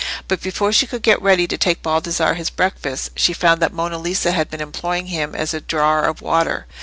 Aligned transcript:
But 0.27 0.41
before 0.41 0.73
she 0.73 0.87
could 0.87 1.03
get 1.03 1.21
ready 1.21 1.45
to 1.45 1.59
take 1.59 1.83
Baldassarre 1.83 2.33
his 2.33 2.49
breakfast, 2.49 3.11
she 3.15 3.33
found 3.33 3.61
that 3.61 3.71
Monna 3.71 3.99
Lisa 3.99 4.31
had 4.31 4.49
been 4.49 4.59
employing 4.59 5.05
him 5.05 5.35
as 5.35 5.53
a 5.53 5.61
drawer 5.61 6.05
of 6.05 6.23
water. 6.23 6.65